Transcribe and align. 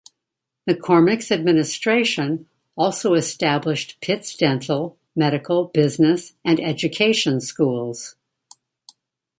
McCormick's 0.67 1.31
administration 1.31 2.49
also 2.75 3.13
established 3.13 4.01
Pitt's 4.01 4.35
dental, 4.35 4.97
medical, 5.15 5.65
business, 5.65 6.33
and 6.43 6.59
education 6.59 7.39
schools. 7.39 8.15